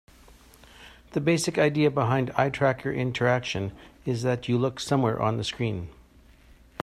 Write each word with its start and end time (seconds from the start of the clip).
The 1.11 1.21
basic 1.21 1.59
idea 1.59 1.91
behind 1.91 2.31
eye 2.31 2.49
tracker 2.49 2.91
interaction 2.91 3.71
is 4.03 4.23
that 4.23 4.49
you 4.49 4.57
look 4.57 4.79
somewhere 4.79 5.21
on 5.21 5.37
the 5.37 5.43
screen. 5.43 5.89